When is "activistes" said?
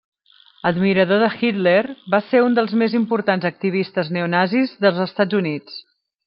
3.51-4.11